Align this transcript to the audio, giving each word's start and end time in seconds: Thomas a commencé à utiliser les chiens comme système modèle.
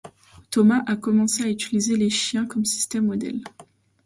Thomas 0.49 0.83
a 0.87 0.95
commencé 0.95 1.43
à 1.43 1.49
utiliser 1.51 1.95
les 1.95 2.09
chiens 2.09 2.47
comme 2.47 2.65
système 2.65 3.05
modèle. 3.05 3.39